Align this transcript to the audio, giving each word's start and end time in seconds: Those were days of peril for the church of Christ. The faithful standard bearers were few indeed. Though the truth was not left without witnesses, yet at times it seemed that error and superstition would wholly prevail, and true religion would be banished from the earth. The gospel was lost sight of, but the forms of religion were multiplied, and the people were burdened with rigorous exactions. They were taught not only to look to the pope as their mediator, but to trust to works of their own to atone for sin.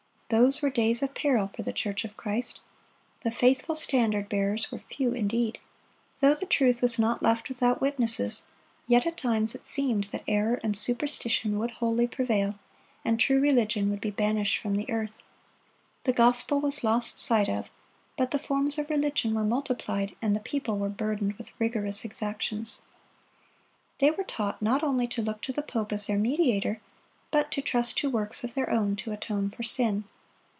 Those 0.39 0.61
were 0.61 0.69
days 0.69 1.03
of 1.03 1.13
peril 1.13 1.51
for 1.53 1.61
the 1.61 1.73
church 1.73 2.05
of 2.05 2.15
Christ. 2.15 2.61
The 3.19 3.31
faithful 3.31 3.75
standard 3.75 4.29
bearers 4.29 4.71
were 4.71 4.79
few 4.79 5.11
indeed. 5.11 5.59
Though 6.21 6.35
the 6.35 6.45
truth 6.45 6.81
was 6.81 6.97
not 6.97 7.21
left 7.21 7.49
without 7.49 7.81
witnesses, 7.81 8.43
yet 8.87 9.05
at 9.05 9.17
times 9.17 9.55
it 9.55 9.67
seemed 9.67 10.05
that 10.05 10.23
error 10.29 10.57
and 10.63 10.77
superstition 10.77 11.59
would 11.59 11.71
wholly 11.71 12.07
prevail, 12.07 12.55
and 13.03 13.19
true 13.19 13.41
religion 13.41 13.89
would 13.89 13.99
be 13.99 14.09
banished 14.09 14.57
from 14.59 14.75
the 14.75 14.89
earth. 14.89 15.21
The 16.05 16.13
gospel 16.13 16.61
was 16.61 16.81
lost 16.81 17.19
sight 17.19 17.49
of, 17.49 17.69
but 18.17 18.31
the 18.31 18.39
forms 18.39 18.77
of 18.79 18.89
religion 18.89 19.33
were 19.35 19.43
multiplied, 19.43 20.15
and 20.21 20.33
the 20.33 20.39
people 20.39 20.77
were 20.77 20.87
burdened 20.87 21.33
with 21.33 21.51
rigorous 21.59 22.05
exactions. 22.05 22.83
They 23.99 24.11
were 24.11 24.23
taught 24.23 24.61
not 24.61 24.81
only 24.81 25.07
to 25.07 25.21
look 25.21 25.41
to 25.41 25.51
the 25.51 25.61
pope 25.61 25.91
as 25.91 26.07
their 26.07 26.17
mediator, 26.17 26.79
but 27.31 27.51
to 27.51 27.61
trust 27.61 27.97
to 27.97 28.09
works 28.09 28.45
of 28.45 28.53
their 28.53 28.69
own 28.69 28.95
to 28.95 29.11
atone 29.11 29.49
for 29.49 29.63
sin. 29.63 30.05